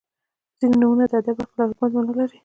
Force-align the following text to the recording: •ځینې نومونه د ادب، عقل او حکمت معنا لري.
•ځینې 0.59 0.75
نومونه 0.81 1.05
د 1.11 1.13
ادب، 1.19 1.37
عقل 1.41 1.59
او 1.63 1.69
حکمت 1.71 1.91
معنا 1.93 2.13
لري. 2.19 2.39